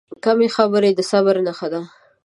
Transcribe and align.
کمې 0.23 0.47
خبرې، 0.55 0.89
د 0.97 1.01
صبر 1.11 1.35
نښه 1.45 1.67
ده. 1.73 1.81